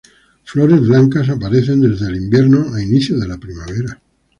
Flores 0.45 0.81
blancas 0.81 1.29
aparecen 1.29 1.79
desde 1.81 2.07
el 2.07 2.15
invierno 2.15 2.73
a 2.73 2.81
inicios 2.81 3.21
de 3.21 3.27
la 3.27 3.37
primavera. 3.37 4.01